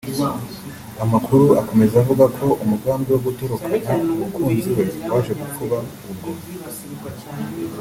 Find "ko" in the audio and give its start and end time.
2.37-2.47